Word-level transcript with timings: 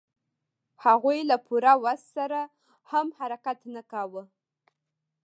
هغوی 0.85 1.19
له 1.29 1.37
پوره 1.45 1.73
وس 1.83 2.01
سره 2.15 2.41
هم 2.91 3.07
حرکت 3.19 3.57
نه 3.73 3.81
کاوه. 3.91 4.23